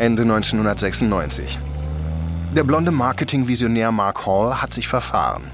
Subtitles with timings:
[0.00, 1.58] Ende 1996.
[2.56, 5.50] Der blonde Marketingvisionär Mark Hall hat sich verfahren.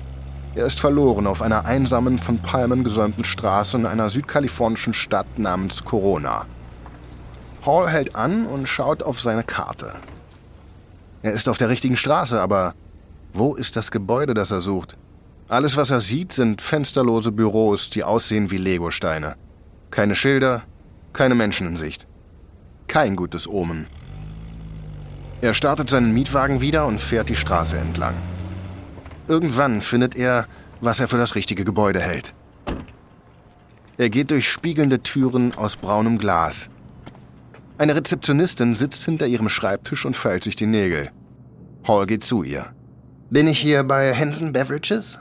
[0.54, 5.85] Er ist verloren auf einer einsamen, von Palmen gesäumten Straße in einer südkalifornischen Stadt namens
[5.85, 6.47] Corona.
[7.67, 9.95] Hall hält an und schaut auf seine Karte.
[11.22, 12.74] Er ist auf der richtigen Straße, aber
[13.33, 14.97] wo ist das Gebäude, das er sucht?
[15.49, 19.35] Alles, was er sieht, sind fensterlose Büros, die aussehen wie Legosteine.
[19.91, 20.63] Keine Schilder,
[21.13, 22.07] keine Menschen in Sicht.
[22.87, 23.89] Kein gutes Omen.
[25.41, 28.15] Er startet seinen Mietwagen wieder und fährt die Straße entlang.
[29.29, 30.47] Irgendwann findet er,
[30.81, 32.35] was er für das richtige Gebäude hält.
[33.99, 36.71] Er geht durch spiegelnde Türen aus braunem Glas.
[37.79, 41.11] Eine Rezeptionistin sitzt hinter ihrem Schreibtisch und feilt sich die Nägel.
[41.87, 42.66] Hall geht zu ihr.
[43.30, 45.19] Bin ich hier bei Hanson Beverages?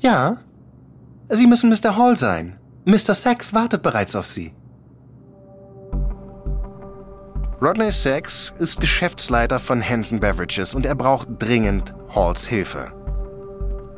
[0.00, 0.38] Ja.
[1.28, 1.96] Sie müssen Mr.
[1.96, 2.58] Hall sein.
[2.84, 3.14] Mr.
[3.14, 4.52] Sachs wartet bereits auf Sie.
[7.62, 12.92] Rodney Sachs ist Geschäftsleiter von Hanson Beverages und er braucht dringend Halls Hilfe.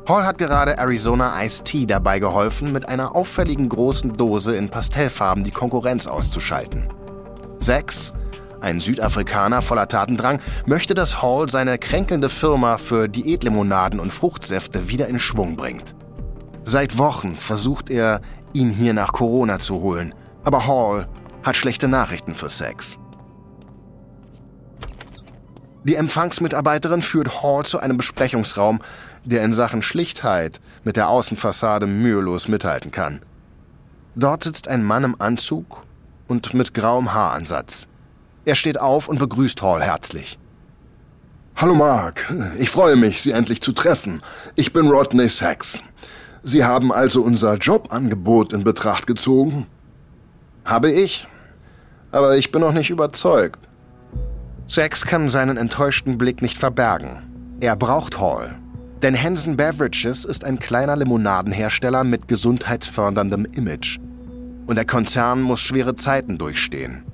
[0.09, 5.42] Hall hat gerade Arizona Ice Tea dabei geholfen, mit einer auffälligen großen Dose in Pastellfarben
[5.42, 6.89] die Konkurrenz auszuschalten.
[7.59, 8.15] Sachs,
[8.61, 15.09] ein Südafrikaner voller Tatendrang, möchte, dass Hall seine kränkelnde Firma für Diätlimonaden und Fruchtsäfte wieder
[15.09, 15.97] in Schwung bringt.
[16.62, 18.20] Seit Wochen versucht er,
[18.53, 21.09] ihn hier nach Corona zu holen, aber Hall
[21.43, 23.00] hat schlechte Nachrichten für Sachs.
[25.89, 28.83] Die Empfangsmitarbeiterin führt Hall zu einem Besprechungsraum,
[29.25, 33.20] der in Sachen Schlichtheit mit der Außenfassade mühelos mithalten kann.
[34.14, 35.84] Dort sitzt ein Mann im Anzug
[36.27, 37.89] und mit grauem Haaransatz.
[38.44, 40.39] Er steht auf und begrüßt Hall herzlich.
[41.56, 44.20] Hallo Mark, ich freue mich, Sie endlich zu treffen.
[44.56, 45.83] Ich bin Rodney Sachs.
[46.42, 49.66] Sie haben also unser Jobangebot in Betracht gezogen?
[50.66, 51.27] Habe ich,
[52.11, 53.67] aber ich bin noch nicht überzeugt.
[54.70, 57.22] Sachs kann seinen enttäuschten Blick nicht verbergen.
[57.60, 58.54] Er braucht Hall.
[59.00, 63.98] Denn Hansen Beverages ist ein kleiner Limonadenhersteller mit gesundheitsförderndem Image.
[64.66, 67.04] Und der Konzern muss schwere Zeiten durchstehen.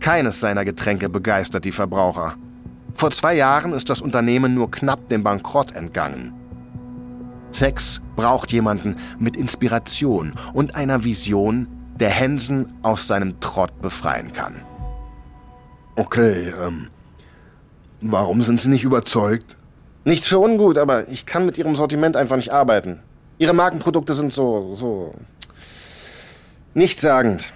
[0.00, 2.36] Keines seiner Getränke begeistert die Verbraucher.
[2.94, 6.32] Vor zwei Jahren ist das Unternehmen nur knapp dem Bankrott entgangen.
[7.50, 14.54] Sachs braucht jemanden mit Inspiration und einer Vision, der Hansen aus seinem Trott befreien kann.
[15.96, 16.88] Okay, ähm.
[18.00, 19.56] Warum sind Sie nicht überzeugt?
[20.04, 23.02] Nichts für ungut, aber ich kann mit Ihrem Sortiment einfach nicht arbeiten.
[23.38, 25.14] Ihre Markenprodukte sind so, so.
[26.74, 27.52] nichtssagend.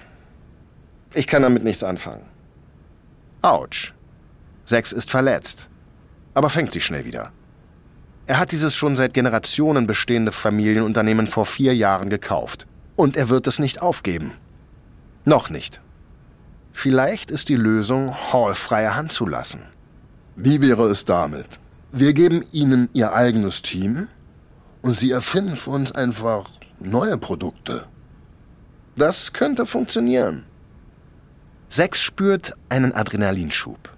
[1.15, 2.27] Ich kann damit nichts anfangen.
[3.43, 3.95] Autsch.
[4.65, 5.69] Sex ist verletzt,
[6.33, 7.33] aber fängt sich schnell wieder.
[8.27, 12.67] Er hat dieses schon seit Generationen bestehende Familienunternehmen vor vier Jahren gekauft.
[12.97, 14.33] Und er wird es nicht aufgeben.
[15.25, 15.83] Noch nicht.
[16.75, 19.63] Vielleicht ist die Lösung, Hall freie Hand zu lassen.
[20.37, 21.47] Wie wäre es damit?
[21.93, 24.09] Wir geben Ihnen Ihr eigenes Team
[24.83, 27.87] und Sie erfinden für uns einfach neue Produkte.
[28.97, 30.45] Das könnte funktionieren.
[31.69, 33.91] Sex spürt einen Adrenalinschub.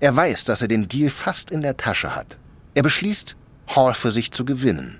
[0.00, 2.38] Er weiß, dass er den Deal fast in der Tasche hat.
[2.74, 3.36] Er beschließt,
[3.68, 4.98] Hall für sich zu gewinnen.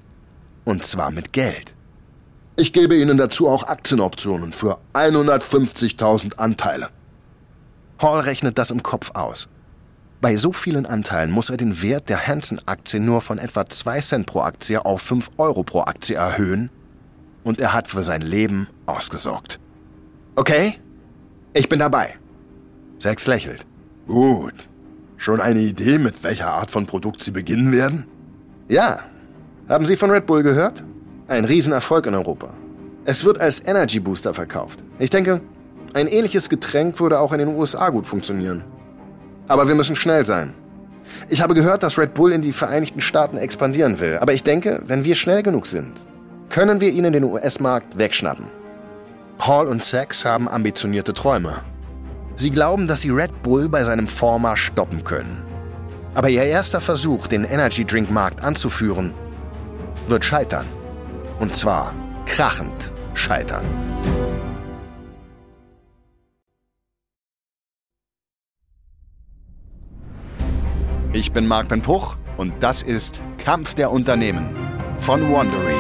[0.65, 1.75] Und zwar mit Geld.
[2.55, 6.89] Ich gebe Ihnen dazu auch Aktienoptionen für 150.000 Anteile.
[7.99, 9.49] Hall rechnet das im Kopf aus.
[10.21, 14.27] Bei so vielen Anteilen muss er den Wert der Hansen-Aktie nur von etwa 2 Cent
[14.27, 16.71] pro Aktie auf 5 Euro pro Aktie erhöhen
[17.45, 19.61] und er hat für sein Leben ausgesorgt.
[20.35, 20.79] Okay,
[21.53, 22.15] ich bin dabei.
[22.99, 23.67] Sex lächelt.
[24.07, 24.69] Gut.
[25.17, 28.07] Schon eine Idee, mit welcher Art von Produkt Sie beginnen werden?
[28.69, 29.01] Ja.
[29.69, 30.83] Haben Sie von Red Bull gehört?
[31.29, 32.55] Ein Riesenerfolg in Europa.
[33.05, 34.83] Es wird als Energy Booster verkauft.
[34.99, 35.41] Ich denke,
[35.97, 38.65] ein ähnliches Getränk würde auch in den USA gut funktionieren.
[39.49, 40.53] Aber wir müssen schnell sein.
[41.31, 44.83] Ich habe gehört, dass Red Bull in die Vereinigten Staaten expandieren will, aber ich denke,
[44.87, 45.93] wenn wir schnell genug sind,
[46.51, 48.49] können wir ihnen den US-Markt wegschnappen.
[49.39, 51.55] Hall und Sachs haben ambitionierte Träume.
[52.37, 55.43] Sie glauben, dass sie Red Bull bei seinem Vormarsch stoppen können.
[56.13, 59.15] Aber ihr erster Versuch, den Energy Drink Markt anzuführen,
[60.09, 60.67] wird scheitern.
[61.41, 61.95] Und zwar
[62.27, 63.65] krachend scheitern.
[71.17, 74.55] Ich bin Marc Ben Puch und das ist Kampf der Unternehmen
[74.99, 75.73] von Wandery.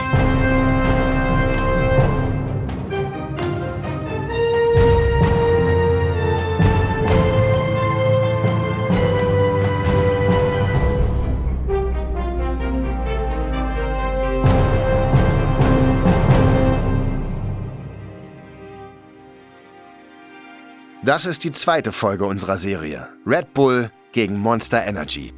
[21.05, 23.09] Das ist die zweite Folge unserer Serie.
[23.27, 25.35] Red Bull gegen Monster Energy.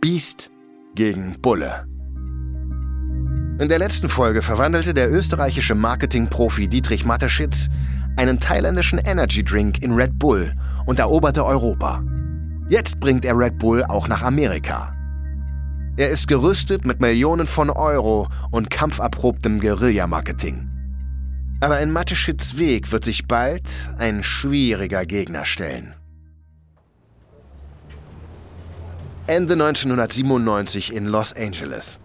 [0.00, 0.52] Beast
[0.94, 1.84] gegen Bulle.
[3.58, 7.68] In der letzten Folge verwandelte der österreichische Marketingprofi Dietrich Mateschitz
[8.16, 10.52] einen thailändischen Energy Drink in Red Bull
[10.86, 12.04] und eroberte Europa.
[12.68, 14.92] Jetzt bringt er Red Bull auch nach Amerika.
[15.96, 20.70] Er ist gerüstet mit Millionen von Euro und kampferprobtem Guerilla-Marketing.
[21.58, 23.68] Aber in Mateschitz Weg wird sich bald
[23.98, 25.96] ein schwieriger Gegner stellen.
[29.28, 31.98] Ende 1997 in Los Angeles.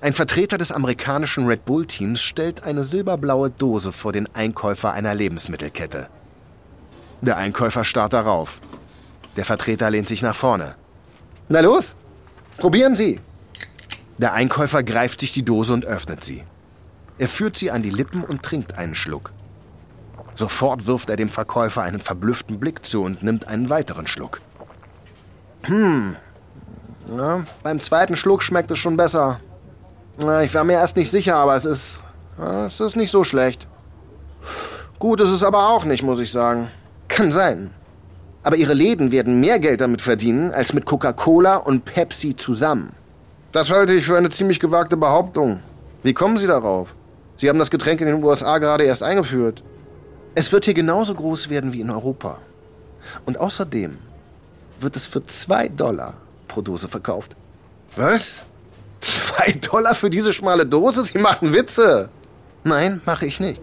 [0.00, 6.08] Ein Vertreter des amerikanischen Red Bull-Teams stellt eine silberblaue Dose vor den Einkäufer einer Lebensmittelkette.
[7.22, 8.60] Der Einkäufer starrt darauf.
[9.36, 10.76] Der Vertreter lehnt sich nach vorne.
[11.48, 11.96] Na los,
[12.58, 13.18] probieren Sie!
[14.18, 16.44] Der Einkäufer greift sich die Dose und öffnet sie.
[17.18, 19.32] Er führt sie an die Lippen und trinkt einen Schluck.
[20.36, 24.40] Sofort wirft er dem Verkäufer einen verblüfften Blick zu und nimmt einen weiteren Schluck.
[25.62, 26.14] Hm.
[27.10, 29.40] Ja, beim zweiten Schluck schmeckt es schon besser.
[30.42, 32.02] Ich war mir erst nicht sicher, aber es ist.
[32.66, 33.66] Es ist nicht so schlecht.
[34.98, 36.68] Gut ist es aber auch nicht, muss ich sagen.
[37.08, 37.72] Kann sein.
[38.42, 42.94] Aber ihre Läden werden mehr Geld damit verdienen als mit Coca-Cola und Pepsi zusammen.
[43.52, 45.60] Das halte ich für eine ziemlich gewagte Behauptung.
[46.02, 46.94] Wie kommen Sie darauf?
[47.36, 49.62] Sie haben das Getränk in den USA gerade erst eingeführt.
[50.34, 52.38] Es wird hier genauso groß werden wie in Europa.
[53.24, 53.98] Und außerdem
[54.78, 56.14] wird es für zwei Dollar
[56.50, 57.36] pro Dose verkauft.
[57.96, 58.44] Was?
[59.00, 61.04] Zwei Dollar für diese schmale Dose?
[61.04, 62.10] Sie machen Witze.
[62.64, 63.62] Nein, mache ich nicht.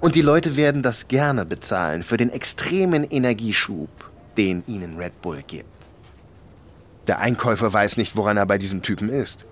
[0.00, 3.88] Und die Leute werden das gerne bezahlen für den extremen Energieschub,
[4.36, 5.66] den ihnen Red Bull gibt.
[7.06, 9.46] Der Einkäufer weiß nicht, woran er bei diesem Typen ist.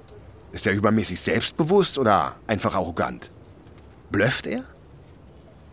[0.53, 3.31] Ist er übermäßig selbstbewusst oder einfach arrogant?
[4.11, 4.63] Blöfft er?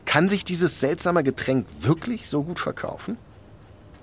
[0.05, 3.17] Kann sich dieses seltsame Getränk wirklich so gut verkaufen?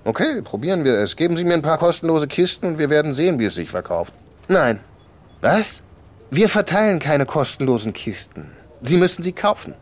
[0.09, 1.15] Okay, probieren wir es.
[1.15, 4.11] Geben Sie mir ein paar kostenlose Kisten und wir werden sehen, wie es sich verkauft.
[4.47, 4.79] Nein.
[5.39, 5.83] Was?
[6.31, 8.49] Wir verteilen keine kostenlosen Kisten.
[8.81, 9.75] Sie müssen sie kaufen.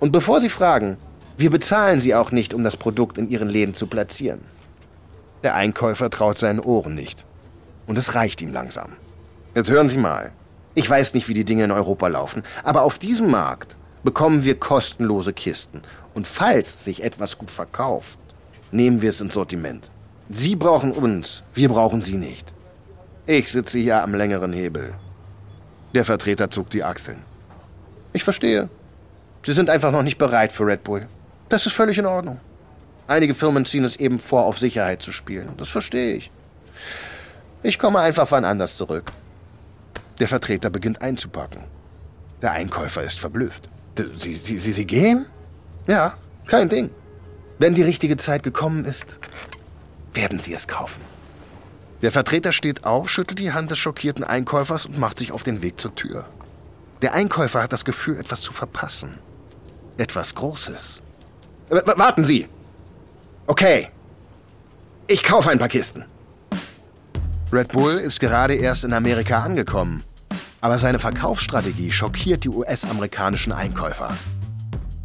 [0.00, 0.96] Und bevor Sie fragen,
[1.36, 4.40] wir bezahlen Sie auch nicht, um das Produkt in Ihren Läden zu platzieren.
[5.44, 7.24] Der Einkäufer traut seinen Ohren nicht.
[7.86, 8.96] Und es reicht ihm langsam.
[9.54, 10.32] Jetzt hören Sie mal.
[10.74, 14.58] Ich weiß nicht, wie die Dinge in Europa laufen, aber auf diesem Markt bekommen wir
[14.58, 15.82] kostenlose Kisten.
[16.14, 18.18] Und falls sich etwas gut verkauft,
[18.70, 19.90] nehmen wir es ins Sortiment.
[20.28, 22.52] Sie brauchen uns, wir brauchen Sie nicht.
[23.26, 24.94] Ich sitze hier am längeren Hebel.
[25.94, 27.22] Der Vertreter zog die Achseln.
[28.12, 28.68] Ich verstehe.
[29.44, 31.08] Sie sind einfach noch nicht bereit für Red Bull.
[31.48, 32.40] Das ist völlig in Ordnung.
[33.06, 35.54] Einige Firmen ziehen es eben vor, auf Sicherheit zu spielen.
[35.56, 36.30] Das verstehe ich.
[37.62, 39.12] Ich komme einfach wann anders zurück.
[40.18, 41.64] Der Vertreter beginnt einzupacken.
[42.42, 43.68] Der Einkäufer ist verblüfft.
[44.16, 45.26] Sie, Sie, Sie, Sie gehen?
[45.86, 46.14] Ja,
[46.46, 46.90] kein Ding.
[47.58, 49.18] Wenn die richtige Zeit gekommen ist,
[50.14, 51.00] werden Sie es kaufen.
[52.02, 55.62] Der Vertreter steht auf, schüttelt die Hand des schockierten Einkäufers und macht sich auf den
[55.62, 56.26] Weg zur Tür.
[57.02, 59.18] Der Einkäufer hat das Gefühl, etwas zu verpassen.
[59.96, 61.02] Etwas Großes.
[61.68, 62.48] W warten Sie!
[63.46, 63.88] Okay.
[65.08, 66.04] Ich kaufe ein paar Kisten.
[67.52, 70.04] Red Bull ist gerade erst in Amerika angekommen.
[70.60, 74.16] Aber seine Verkaufsstrategie schockiert die US-amerikanischen Einkäufer.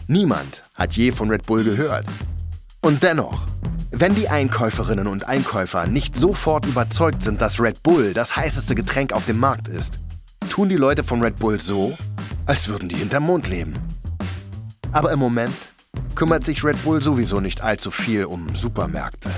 [0.08, 2.06] Niemand hat je von Red Bull gehört.
[2.84, 3.44] Und dennoch,
[3.92, 9.14] wenn die Einkäuferinnen und Einkäufer nicht sofort überzeugt sind, dass Red Bull das heißeste Getränk
[9.14, 10.00] auf dem Markt ist,
[10.50, 11.98] tun die Leute von Red Bull so,
[12.46, 13.76] als würden die hinterm Mond leben.
[14.92, 15.56] Aber im Moment
[16.14, 19.30] kümmert sich Red Bull sowieso nicht allzu viel um Supermärkte.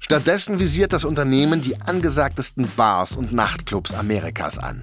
[0.00, 4.82] Stattdessen visiert das Unternehmen die angesagtesten Bars und Nachtclubs Amerikas an.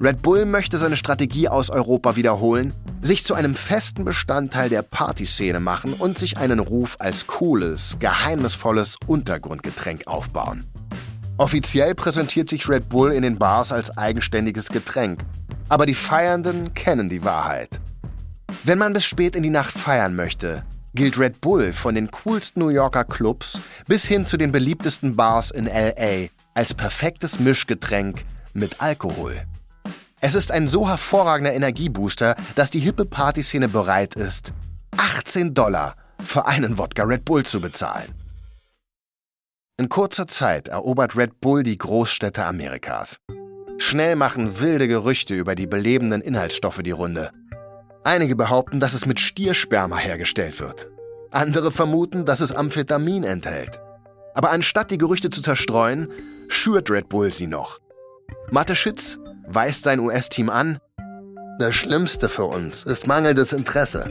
[0.00, 5.60] Red Bull möchte seine Strategie aus Europa wiederholen, sich zu einem festen Bestandteil der Partyszene
[5.60, 10.66] machen und sich einen Ruf als cooles, geheimnisvolles Untergrundgetränk aufbauen.
[11.38, 15.20] Offiziell präsentiert sich Red Bull in den Bars als eigenständiges Getränk,
[15.68, 17.80] aber die Feiernden kennen die Wahrheit.
[18.64, 20.64] Wenn man bis spät in die Nacht feiern möchte,
[20.94, 25.50] gilt Red Bull von den coolsten New Yorker Clubs bis hin zu den beliebtesten Bars
[25.50, 29.46] in LA als perfektes Mischgetränk mit Alkohol.
[30.22, 34.52] Es ist ein so hervorragender Energiebooster, dass die hippe Partyszene bereit ist,
[34.98, 38.14] 18 Dollar für einen Wodka Red Bull zu bezahlen.
[39.78, 43.16] In kurzer Zeit erobert Red Bull die Großstädte Amerikas.
[43.78, 47.30] Schnell machen wilde Gerüchte über die belebenden Inhaltsstoffe die Runde.
[48.04, 50.90] Einige behaupten, dass es mit Stiersperma hergestellt wird.
[51.30, 53.80] Andere vermuten, dass es Amphetamin enthält.
[54.34, 56.12] Aber anstatt die Gerüchte zu zerstreuen,
[56.48, 57.78] schürt Red Bull sie noch.
[58.50, 59.18] Mateschitz
[59.54, 60.78] weist sein US-Team an,
[61.58, 64.10] das Schlimmste für uns ist mangelndes Interesse.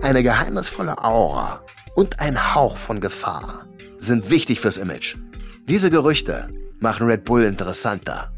[0.00, 1.62] Eine geheimnisvolle Aura,
[1.94, 3.66] und ein Hauch von Gefahr
[3.98, 5.16] sind wichtig fürs Image.
[5.68, 6.48] Diese Gerüchte
[6.80, 8.32] machen Red Bull interessanter.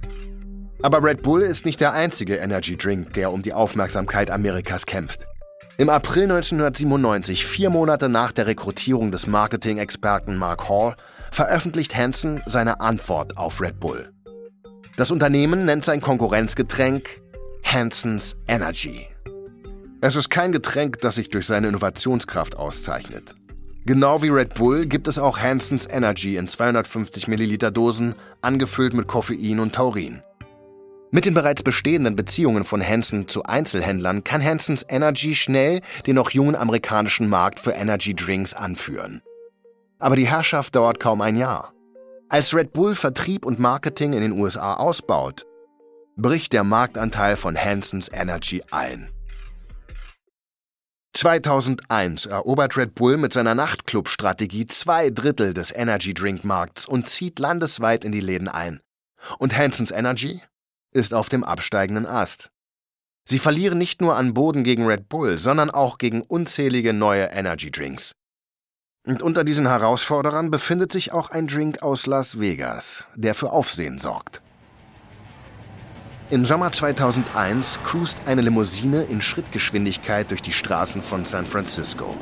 [0.82, 5.26] Aber Red Bull ist nicht der einzige Energy Drink, der um die Aufmerksamkeit Amerikas kämpft.
[5.78, 10.96] Im April 1997, vier Monate nach der Rekrutierung des Marketing-Experten Mark Hall,
[11.32, 14.13] veröffentlicht Hansen seine Antwort auf Red Bull.
[14.96, 17.20] Das Unternehmen nennt sein Konkurrenzgetränk
[17.64, 19.08] Hansens Energy.
[20.00, 23.34] Es ist kein Getränk, das sich durch seine Innovationskraft auszeichnet.
[23.86, 29.08] Genau wie Red Bull gibt es auch Hansens Energy in 250 Milliliter Dosen, angefüllt mit
[29.08, 30.22] Koffein und Taurin.
[31.10, 36.30] Mit den bereits bestehenden Beziehungen von Hansen zu Einzelhändlern kann Hansens Energy schnell den noch
[36.30, 39.22] jungen amerikanischen Markt für Energy Drinks anführen.
[39.98, 41.74] Aber die Herrschaft dauert kaum ein Jahr.
[42.34, 45.46] Als Red Bull Vertrieb und Marketing in den USA ausbaut,
[46.16, 49.08] bricht der Marktanteil von Hansens Energy ein.
[51.12, 58.10] 2001 erobert Red Bull mit seiner Nachtclub-Strategie zwei Drittel des Energy-Drink-Markts und zieht landesweit in
[58.10, 58.80] die Läden ein.
[59.38, 60.42] Und Hansons Energy
[60.90, 62.50] ist auf dem absteigenden Ast.
[63.28, 68.16] Sie verlieren nicht nur an Boden gegen Red Bull, sondern auch gegen unzählige neue Energy-Drinks.
[69.06, 73.98] Und unter diesen Herausforderern befindet sich auch ein Drink aus Las Vegas, der für Aufsehen
[73.98, 74.40] sorgt.
[76.30, 82.16] Im Sommer 2001 cruist eine Limousine in Schrittgeschwindigkeit durch die Straßen von San Francisco.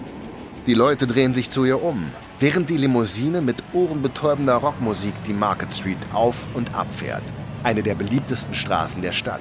[0.66, 2.10] Die Leute drehen sich zu ihr um,
[2.40, 7.22] während die Limousine mit ohrenbetäubender Rockmusik die Market Street auf und abfährt,
[7.62, 9.40] eine der beliebtesten Straßen der Stadt.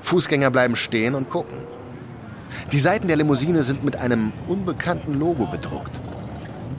[0.00, 1.58] Fußgänger bleiben stehen und gucken.
[2.72, 6.00] Die Seiten der Limousine sind mit einem unbekannten Logo bedruckt.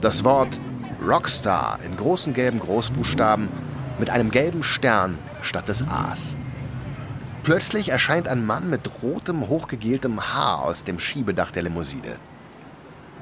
[0.00, 0.58] Das Wort
[1.06, 3.48] Rockstar in großen gelben Großbuchstaben
[3.98, 6.36] mit einem gelben Stern statt des A's.
[7.42, 12.16] Plötzlich erscheint ein Mann mit rotem, hochgegeltem Haar aus dem Schiebedach der Limousine.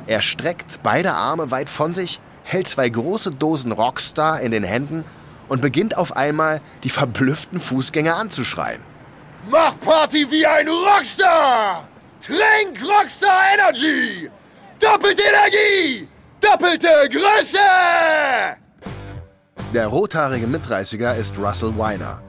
[0.07, 5.05] Er streckt beide Arme weit von sich, hält zwei große Dosen Rockstar in den Händen
[5.49, 8.81] und beginnt auf einmal, die verblüfften Fußgänger anzuschreien.
[9.51, 11.90] Mach Party wie ein Rockstar!
[12.21, 14.31] Trink Rockstar Energy!
[14.79, 16.09] Doppelte Energie!
[16.41, 17.59] Doppelte Größe!
[19.73, 22.23] Der rothaarige Mitreißiger ist Russell Weiner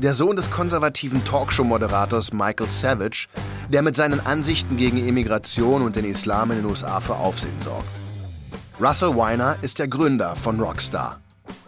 [0.00, 3.28] der Sohn des konservativen Talkshow-Moderators Michael Savage,
[3.68, 7.88] der mit seinen Ansichten gegen Immigration und den Islam in den USA für Aufsehen sorgt.
[8.80, 11.20] Russell Weiner ist der Gründer von Rockstar.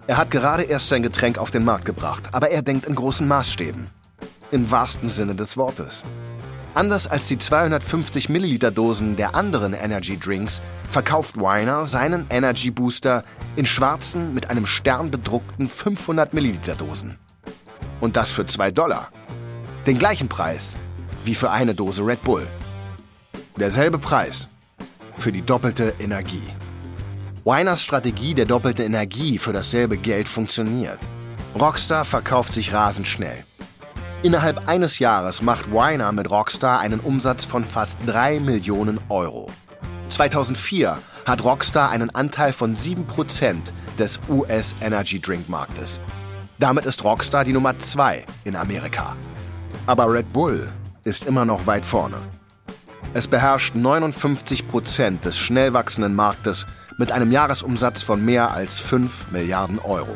[0.06, 3.28] Er hat gerade erst sein Getränk auf den Markt gebracht, aber er denkt in großen
[3.28, 3.86] Maßstäben.
[4.50, 6.02] Im wahrsten Sinne des Wortes.
[6.74, 13.24] Anders als die 250 Milliliter Dosen der anderen Energy Drinks verkauft Weiner seinen Energy Booster
[13.56, 17.18] in schwarzen mit einem Stern bedruckten 500 Milliliter Dosen.
[18.00, 19.10] Und das für 2 Dollar.
[19.86, 20.76] Den gleichen Preis
[21.24, 22.48] wie für eine Dose Red Bull.
[23.58, 24.48] Derselbe Preis
[25.16, 26.42] für die doppelte Energie.
[27.44, 30.98] Winers Strategie der doppelten Energie für dasselbe Geld funktioniert.
[31.54, 33.44] Rockstar verkauft sich rasend schnell.
[34.22, 39.50] Innerhalb eines Jahres macht Winer mit Rockstar einen Umsatz von fast 3 Millionen Euro.
[40.10, 46.00] 2004 hat Rockstar einen Anteil von 7% des US Energy Drink Marktes.
[46.60, 49.16] Damit ist Rockstar die Nummer 2 in Amerika.
[49.86, 50.68] Aber Red Bull
[51.02, 52.18] ist immer noch weit vorne.
[53.14, 56.64] Es beherrscht 59 Prozent des schnell wachsenden Marktes
[56.96, 60.14] mit einem Jahresumsatz von mehr als 5 Milliarden Euro.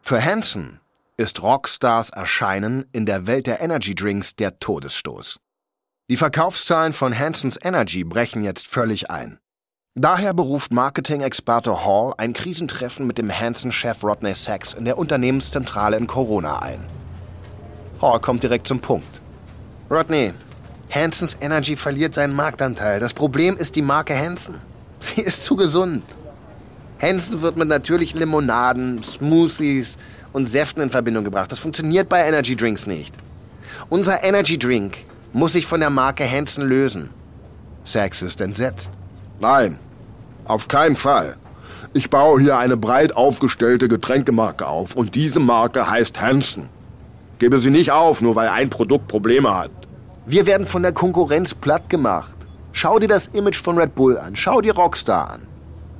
[0.00, 0.80] Für Hansen
[1.18, 5.40] ist Rockstars Erscheinen in der Welt der Energy Drinks der Todesstoß.
[6.08, 9.38] Die Verkaufszahlen von Hansons Energy brechen jetzt völlig ein.
[9.96, 16.06] Daher beruft Marketing-Experte Hall ein Krisentreffen mit dem Hansen-Chef Rodney Sachs in der Unternehmenszentrale in
[16.06, 16.86] Corona ein.
[18.00, 19.20] Hall kommt direkt zum Punkt.
[19.90, 20.32] Rodney,
[20.88, 23.00] Hansons Energy verliert seinen Marktanteil.
[23.00, 24.60] Das Problem ist die Marke Hansen.
[25.00, 26.04] Sie ist zu gesund.
[27.00, 29.98] Hansen wird mit natürlichen Limonaden, Smoothies
[30.38, 31.50] und Säften in Verbindung gebracht.
[31.50, 33.12] Das funktioniert bei Energy Drinks nicht.
[33.88, 34.96] Unser Energy Drink
[35.32, 37.10] muss sich von der Marke Hansen lösen.
[37.82, 38.90] Sachs ist entsetzt.
[39.40, 39.78] Nein,
[40.44, 41.36] auf keinen Fall.
[41.92, 46.68] Ich baue hier eine breit aufgestellte Getränkemarke auf und diese Marke heißt Hansen.
[47.40, 49.72] Gebe sie nicht auf, nur weil ein Produkt Probleme hat.
[50.24, 52.36] Wir werden von der Konkurrenz platt gemacht.
[52.72, 54.36] Schau dir das Image von Red Bull an.
[54.36, 55.40] Schau dir Rockstar an.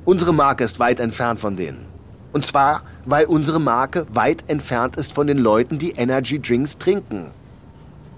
[0.05, 1.85] Unsere Marke ist weit entfernt von denen.
[2.31, 7.31] Und zwar, weil unsere Marke weit entfernt ist von den Leuten, die Energy Drinks trinken.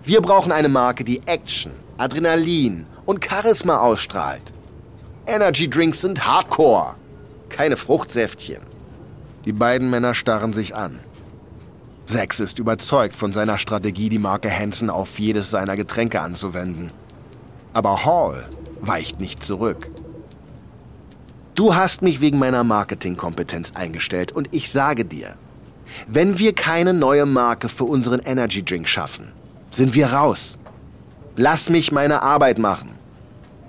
[0.03, 4.53] Wir brauchen eine Marke, die Action, Adrenalin und Charisma ausstrahlt.
[5.25, 6.95] Energy Drinks sind Hardcore.
[7.47, 8.61] Keine Fruchtsäftchen.
[9.45, 10.99] Die beiden Männer starren sich an.
[12.05, 16.91] Sex ist überzeugt von seiner Strategie, die Marke Hansen auf jedes seiner Getränke anzuwenden.
[17.71, 18.49] Aber Hall
[18.81, 19.89] weicht nicht zurück.
[21.53, 25.35] Du hast mich wegen meiner Marketingkompetenz eingestellt und ich sage dir,
[26.07, 29.31] wenn wir keine neue Marke für unseren Energy Drink schaffen,
[29.69, 30.57] sind wir raus.
[31.35, 32.91] Lass mich meine Arbeit machen.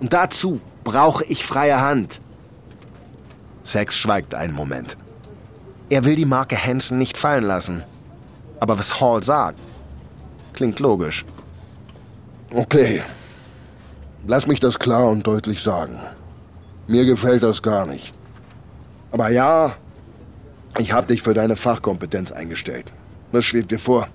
[0.00, 2.20] Und dazu brauche ich freie Hand.
[3.64, 4.96] Sex schweigt einen Moment.
[5.90, 7.82] Er will die Marke Hansen nicht fallen lassen.
[8.60, 9.58] Aber was Hall sagt,
[10.52, 11.24] klingt logisch.
[12.52, 13.02] Okay.
[14.26, 15.98] Lass mich das klar und deutlich sagen.
[16.86, 18.12] Mir gefällt das gar nicht.
[19.10, 19.76] Aber ja,
[20.78, 22.92] ich habe dich für deine Fachkompetenz eingestellt.
[23.30, 24.08] Was schwebt dir vor?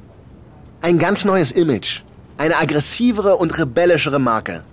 [0.81, 2.01] Ein ganz neues Image.
[2.37, 4.63] Eine aggressivere und rebellischere Marke.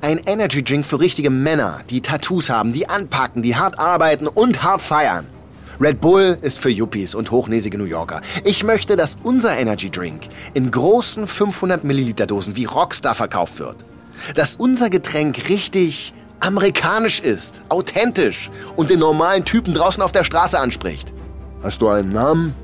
[0.00, 4.62] Ein Energy Drink für richtige Männer, die Tattoos haben, die anpacken, die hart arbeiten und
[4.62, 5.26] hart feiern.
[5.80, 8.20] Red Bull ist für Yuppies und hochnäsige New Yorker.
[8.44, 10.22] Ich möchte, dass unser Energy Drink
[10.54, 13.76] in großen 500 Milliliter Dosen wie Rockstar verkauft wird.
[14.34, 20.58] Dass unser Getränk richtig amerikanisch ist, authentisch und den normalen Typen draußen auf der Straße
[20.58, 21.12] anspricht.
[21.62, 22.54] Hast du einen Namen?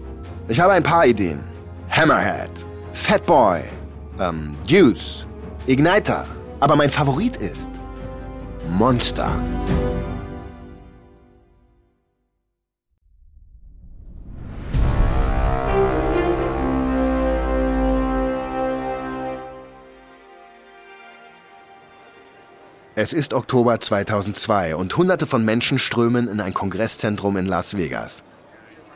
[0.48, 1.42] Ich habe ein paar Ideen.
[1.90, 2.50] Hammerhead,
[2.92, 3.60] Fatboy,
[4.18, 5.26] ähm, Deuce,
[5.66, 6.26] Igniter.
[6.60, 7.70] Aber mein Favorit ist
[8.70, 9.38] Monster.
[23.04, 28.24] Es ist Oktober 2002 und Hunderte von Menschen strömen in ein Kongresszentrum in Las Vegas.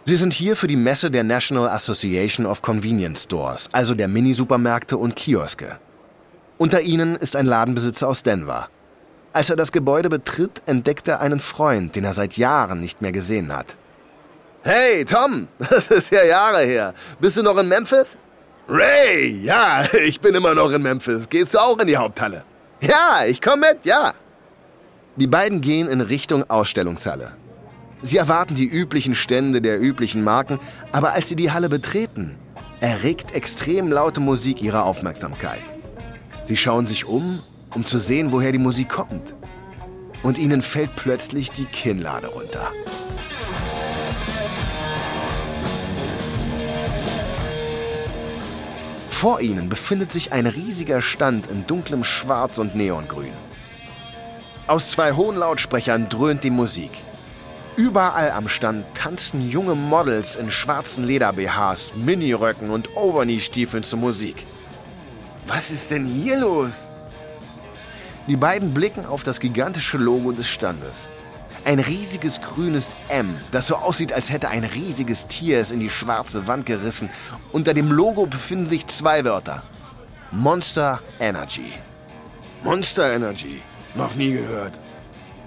[0.07, 4.97] Sie sind hier für die Messe der National Association of Convenience Stores, also der Minisupermärkte
[4.97, 5.79] und Kioske.
[6.57, 8.71] Unter ihnen ist ein Ladenbesitzer aus Denver.
[9.35, 13.13] Als er das Gebäude betritt, entdeckt er einen Freund, den er seit Jahren nicht mehr
[13.13, 13.77] gesehen hat.
[14.63, 16.95] Hey, Tom, das ist ja Jahre her.
[17.21, 18.17] Bist du noch in Memphis?
[18.71, 21.29] Ray, ja, ich bin immer noch in Memphis.
[21.29, 22.45] Gehst du auch in die Haupthalle?
[22.81, 24.15] Ja, ich komme mit, ja.
[25.17, 27.33] Die beiden gehen in Richtung Ausstellungshalle.
[28.03, 30.61] Sie erwarten die üblichen Stände der üblichen Marken,
[30.93, 32.37] aber als sie die Halle betreten,
[32.81, 35.65] erregt extrem laute Musik ihre Aufmerksamkeit.
[36.45, 37.41] Sie schauen sich um,
[37.75, 39.35] um zu sehen, woher die Musik kommt.
[40.23, 42.71] Und ihnen fällt plötzlich die Kinnlade runter.
[49.21, 53.33] Vor ihnen befindet sich ein riesiger Stand in dunklem Schwarz und Neongrün.
[54.69, 56.93] Aus zwei hohen Lautsprechern dröhnt die Musik.
[57.75, 64.47] Überall am Stand tanzen junge Models in schwarzen Leder-BHs, Miniröcken und Overknee-Stiefeln zur Musik.
[65.49, 66.89] Was ist denn hier los?
[68.29, 71.09] Die beiden blicken auf das gigantische Logo des Standes.
[71.69, 75.91] Ein riesiges grünes M, das so aussieht, als hätte ein riesiges Tier es in die
[75.91, 77.11] schwarze Wand gerissen.
[77.53, 79.63] Unter dem Logo befinden sich zwei Wörter.
[80.31, 81.71] Monster Energy.
[82.65, 83.61] Monster Energy.
[83.95, 84.79] Noch nie gehört.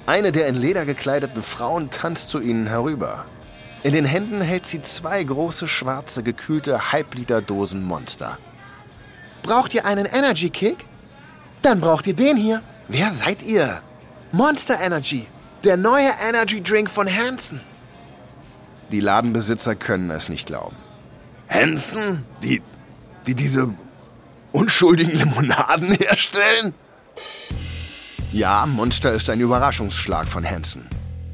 [0.06, 3.26] Eine der in Leder gekleideten Frauen tanzt zu ihnen herüber.
[3.82, 8.38] In den Händen hält sie zwei große schwarze gekühlte Halbliter-Dosen Monster.
[9.42, 10.86] Braucht ihr einen Energy Kick?
[11.64, 12.62] Dann braucht ihr den hier.
[12.88, 13.82] Wer seid ihr?
[14.32, 15.26] Monster Energy.
[15.64, 17.62] Der neue Energy Drink von Hansen.
[18.92, 20.76] Die Ladenbesitzer können es nicht glauben.
[21.48, 22.26] Hansen?
[22.42, 22.64] Die,
[23.28, 23.70] die diese
[24.52, 26.74] unschuldigen Limonaden herstellen?
[28.32, 30.88] Ja, Monster ist ein Überraschungsschlag von Hansen.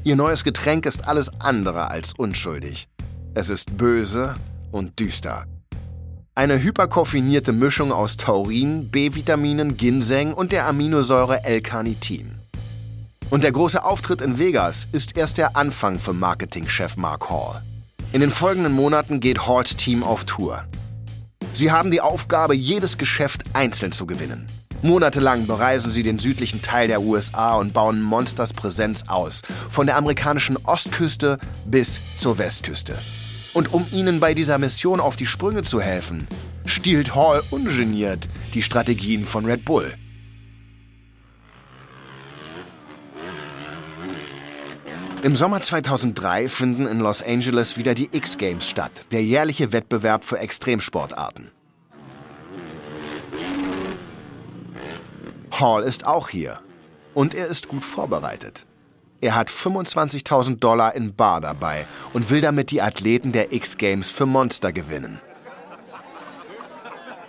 [0.04, 2.86] Ihr neues Getränk ist alles andere als unschuldig.
[3.32, 4.36] Es ist böse
[4.72, 5.46] und düster.
[6.34, 12.37] Eine hyperkoffinierte Mischung aus Taurin, B-Vitaminen, Ginseng und der Aminosäure L-Carnitin.
[13.30, 17.60] Und der große Auftritt in Vegas ist erst der Anfang für Marketingchef Mark Hall.
[18.10, 20.64] In den folgenden Monaten geht Halls Team auf Tour.
[21.52, 24.46] Sie haben die Aufgabe, jedes Geschäft einzeln zu gewinnen.
[24.80, 29.96] Monatelang bereisen sie den südlichen Teil der USA und bauen Monsters Präsenz aus, von der
[29.96, 32.96] amerikanischen Ostküste bis zur Westküste.
[33.52, 36.28] Und um ihnen bei dieser Mission auf die Sprünge zu helfen,
[36.64, 39.94] stiehlt Hall ungeniert die Strategien von Red Bull.
[45.28, 50.38] Im Sommer 2003 finden in Los Angeles wieder die X-Games statt, der jährliche Wettbewerb für
[50.38, 51.50] Extremsportarten.
[55.50, 56.60] Hall ist auch hier.
[57.12, 58.64] Und er ist gut vorbereitet.
[59.20, 64.24] Er hat 25.000 Dollar in Bar dabei und will damit die Athleten der X-Games für
[64.24, 65.20] Monster gewinnen.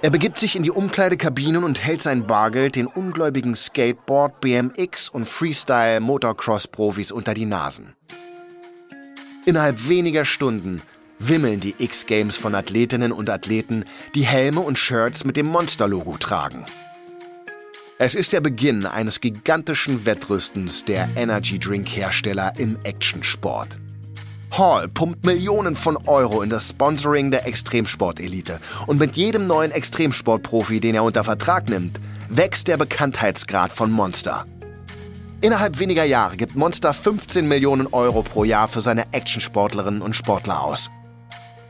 [0.01, 5.27] Er begibt sich in die Umkleidekabinen und hält sein Bargeld den ungläubigen Skateboard, BMX und
[5.27, 7.93] Freestyle-Motocross-Profis unter die Nasen.
[9.45, 10.81] Innerhalb weniger Stunden
[11.19, 13.83] wimmeln die X-Games von Athletinnen und Athleten,
[14.15, 16.63] die Helme und Shirts mit dem Monster-Logo tragen.
[17.97, 23.77] Es ist der Beginn eines gigantischen Wettrüstens der Energy Drink Hersteller im Actionsport.
[24.57, 30.79] Hall pumpt Millionen von Euro in das Sponsoring der Extremsportelite und mit jedem neuen Extremsportprofi,
[30.79, 34.45] den er unter Vertrag nimmt, wächst der Bekanntheitsgrad von Monster.
[35.41, 40.63] Innerhalb weniger Jahre gibt Monster 15 Millionen Euro pro Jahr für seine Actionsportlerinnen und Sportler
[40.63, 40.89] aus.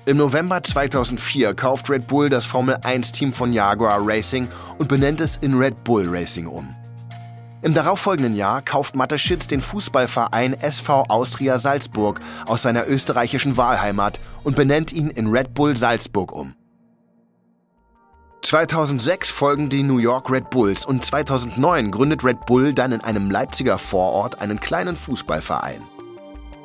[0.06, 4.48] Im November 2004 kauft Red Bull das Formel-1-Team von Jaguar Racing
[4.80, 6.74] und benennt es in Red Bull Racing um.
[7.62, 14.56] Im darauffolgenden Jahr kauft Mateschitz den Fußballverein SV Austria Salzburg aus seiner österreichischen Wahlheimat und
[14.56, 16.56] benennt ihn in Red Bull Salzburg um.
[18.44, 23.30] 2006 folgen die New York Red Bulls und 2009 gründet Red Bull dann in einem
[23.30, 25.84] Leipziger Vorort einen kleinen Fußballverein.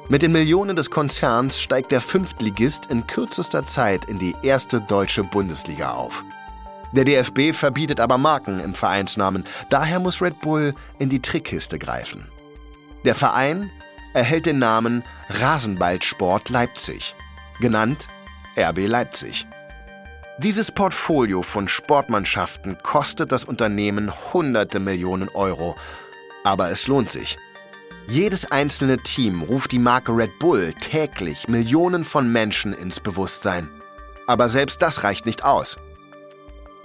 [0.08, 5.24] Mit den Millionen des Konzerns steigt der Fünftligist in kürzester Zeit in die erste deutsche
[5.24, 6.24] Bundesliga auf.
[6.94, 12.28] Der DFB verbietet aber Marken im Vereinsnamen, daher muss Red Bull in die Trickkiste greifen.
[13.04, 13.68] Der Verein
[14.14, 17.16] erhält den Namen Rasenballsport Leipzig,
[17.58, 18.06] genannt
[18.56, 19.44] RB Leipzig.
[20.38, 25.76] Dieses Portfolio von Sportmannschaften kostet das Unternehmen hunderte Millionen Euro,
[26.44, 27.38] aber es lohnt sich.
[28.06, 33.68] Jedes einzelne Team ruft die Marke Red Bull täglich Millionen von Menschen ins Bewusstsein.
[34.26, 35.76] Aber selbst das reicht nicht aus.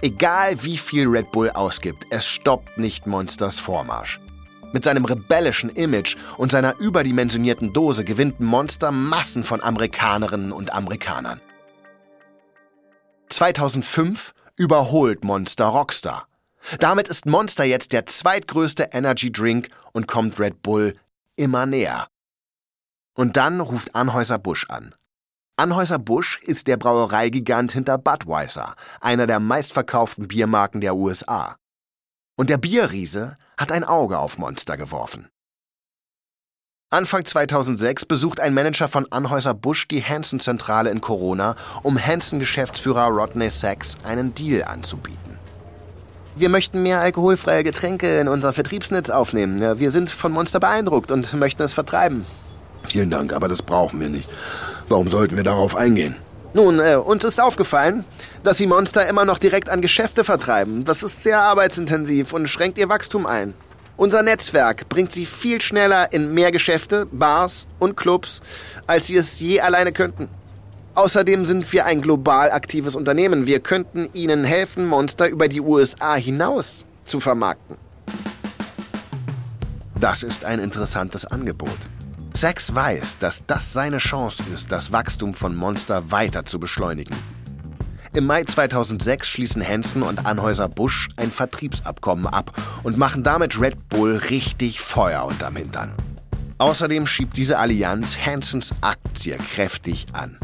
[0.02, 4.22] Egal wie viel Red Bull ausgibt, es stoppt nicht Monsters Vormarsch.
[4.72, 11.42] Mit seinem rebellischen Image und seiner überdimensionierten Dose gewinnt Monster Massen von Amerikanerinnen und Amerikanern.
[13.28, 16.28] 2005 überholt Monster Rockstar.
[16.80, 20.94] Damit ist Monster jetzt der zweitgrößte Energy Drink und kommt Red Bull
[21.36, 22.08] immer näher.
[23.16, 24.96] Und dann ruft Anhäuser Busch an.
[25.60, 31.58] Anhäuser Busch ist der Brauereigigant hinter Budweiser, einer der meistverkauften Biermarken der USA.
[32.38, 35.28] Und der Bierriese hat ein Auge auf Monster geworfen.
[36.90, 43.50] Anfang 2006 besucht ein Manager von Anhäuser Busch die Hansen-Zentrale in Corona, um Hansen-Geschäftsführer Rodney
[43.50, 45.38] Sachs einen Deal anzubieten.
[46.38, 49.78] Wir möchten mehr alkoholfreie Getränke in unser Vertriebsnetz aufnehmen.
[49.78, 52.26] Wir sind von Monster beeindruckt und möchten es vertreiben.
[52.86, 54.30] Vielen Dank, aber das brauchen wir nicht.
[54.90, 56.16] Warum sollten wir darauf eingehen?
[56.54, 58.06] Nun, äh, uns ist aufgefallen,
[58.44, 60.84] dass Sie Monster immer noch direkt an Geschäfte vertreiben.
[60.84, 63.54] Das ist sehr arbeitsintensiv und schränkt Ihr Wachstum ein.
[63.98, 68.40] Unser Netzwerk bringt Sie viel schneller in mehr Geschäfte, Bars und Clubs,
[68.88, 70.30] als Sie es je alleine könnten.
[70.96, 73.46] Außerdem sind wir ein global aktives Unternehmen.
[73.46, 77.78] Wir könnten Ihnen helfen, Monster über die USA hinaus zu vermarkten.
[80.00, 81.78] Das ist ein interessantes Angebot.
[82.40, 87.14] Sachs weiß, dass das seine Chance ist, das Wachstum von Monster weiter zu beschleunigen.
[88.16, 93.90] Im Mai 2006 schließen Hansen und Anhäuser Busch ein Vertriebsabkommen ab und machen damit Red
[93.90, 95.92] Bull richtig Feuer unterm Hintern.
[96.60, 100.38] Außerdem schiebt diese Allianz Hansens Aktie kräftig an.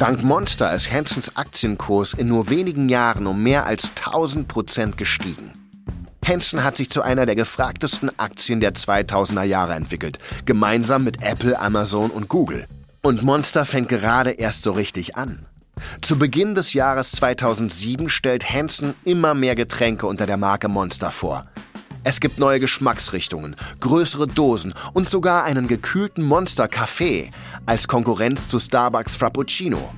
[0.00, 5.52] Dank Monster ist Hansons Aktienkurs in nur wenigen Jahren um mehr als 1000 Prozent gestiegen.
[6.28, 11.58] Hansen hat sich zu einer der gefragtesten Aktien der 2000er Jahre entwickelt, gemeinsam mit Apple,
[11.58, 12.66] Amazon und Google.
[13.00, 15.46] Und Monster fängt gerade erst so richtig an.
[16.02, 21.46] Zu Beginn des Jahres 2007 stellt Hansen immer mehr Getränke unter der Marke Monster vor.
[22.04, 27.30] Es gibt neue Geschmacksrichtungen, größere Dosen und sogar einen gekühlten Monster Kaffee
[27.64, 29.94] als Konkurrenz zu Starbucks Frappuccino.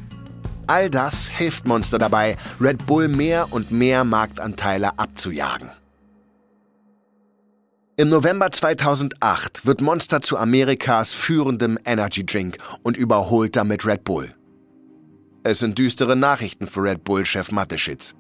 [0.69, 5.71] All das hilft Monster dabei, Red Bull mehr und mehr Marktanteile abzujagen.
[8.00, 14.34] Im November 2008 wird Monster zu Amerikas führendem Energy Drink und überholt damit Red Bull.
[15.42, 18.14] Es sind düstere Nachrichten für Red Bull-Chef Mateschitz.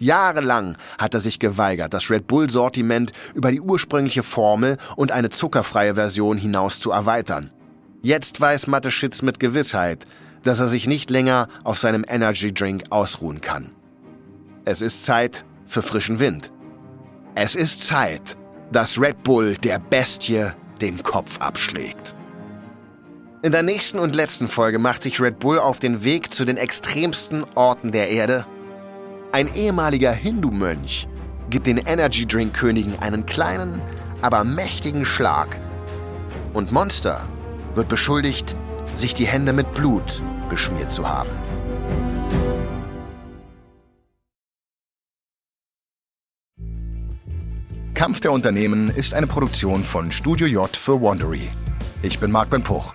[0.00, 5.94] Jahrelang hat er sich geweigert, das Red Bull-Sortiment über die ursprüngliche Formel und eine zuckerfreie
[5.94, 7.52] Version hinaus zu erweitern.
[8.02, 10.06] Jetzt weiß Mateschitz mit Gewissheit,
[10.42, 13.70] dass er sich nicht länger auf seinem Energy Drink ausruhen kann.
[14.64, 16.50] Es ist Zeit für frischen Wind.
[17.36, 18.36] Es ist Zeit,
[18.74, 20.46] dass Red Bull der Bestie
[20.80, 22.14] den Kopf abschlägt.
[23.42, 26.56] In der nächsten und letzten Folge macht sich Red Bull auf den Weg zu den
[26.56, 28.46] extremsten Orten der Erde
[29.34, 31.08] ein ehemaliger Hindu-Mönch
[31.50, 33.82] gibt den Energy Drink Königen einen kleinen,
[34.22, 35.58] aber mächtigen Schlag.
[36.52, 37.20] Und Monster
[37.74, 38.54] wird beschuldigt,
[38.94, 41.30] sich die Hände mit Blut beschmiert zu haben.
[47.94, 51.48] Kampf der Unternehmen ist eine Produktion von Studio J für Wandery.
[52.02, 52.92] Ich bin Marc Ben Puch.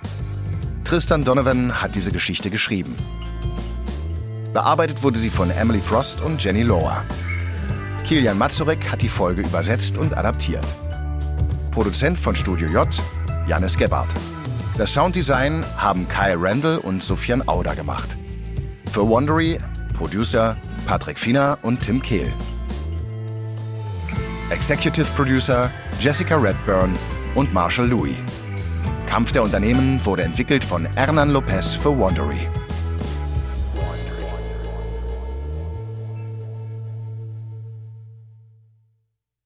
[0.84, 2.94] Tristan Donovan hat diese Geschichte geschrieben.
[4.54, 7.06] Bearbeitet wurde sie von Emily Frost und Jenny Lower.
[8.06, 10.66] Kilian Mazurek hat die Folge übersetzt und adaptiert.
[11.72, 12.88] Produzent von Studio J,
[13.48, 14.10] Janis Gebhardt.
[14.78, 18.18] Das Sounddesign haben Kyle Randall und Sofian Auder gemacht.
[18.92, 19.60] Für Wondery
[19.98, 22.34] Producer Patrick Fiener und Tim Kehl.
[24.52, 26.98] Executive Producer Jessica Redburn
[27.36, 28.16] und Marshall Louis.
[29.06, 32.48] Kampf der Unternehmen wurde entwickelt von Hernan Lopez für Wondery.